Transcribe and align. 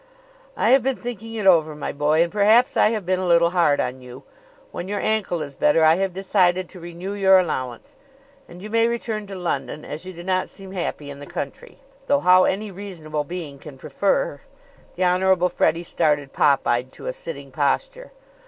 "I 0.57 0.71
have 0.71 0.81
been 0.81 0.95
thinking 0.95 1.35
it 1.35 1.45
over, 1.45 1.75
my 1.75 1.91
boy, 1.91 2.23
and 2.23 2.31
perhaps 2.31 2.75
I 2.75 2.89
have 2.89 3.05
been 3.05 3.19
a 3.19 3.27
little 3.27 3.51
hard 3.51 3.79
on 3.79 4.01
you. 4.01 4.23
When 4.71 4.87
your 4.87 4.99
ankle 4.99 5.43
is 5.43 5.53
better 5.53 5.83
I 5.83 5.97
have 5.97 6.11
decided 6.11 6.67
to 6.69 6.79
renew 6.79 7.13
your 7.13 7.37
allowance; 7.37 7.97
and 8.49 8.63
you 8.63 8.71
may 8.71 8.87
return 8.87 9.27
to 9.27 9.35
London, 9.35 9.85
as 9.85 10.03
you 10.03 10.11
do 10.11 10.23
not 10.23 10.49
seem 10.49 10.71
happy 10.71 11.11
in 11.11 11.19
the 11.19 11.27
country. 11.27 11.81
Though 12.07 12.21
how 12.21 12.45
any 12.45 12.71
reasonable 12.71 13.25
being 13.25 13.59
can 13.59 13.77
prefer" 13.77 14.41
The 14.95 15.03
Honorable 15.03 15.49
Freddie 15.49 15.83
started, 15.83 16.33
pop 16.33 16.65
eyed, 16.67 16.91
to 16.93 17.05
a 17.05 17.13
sitting 17.13 17.51
posture. 17.51 18.11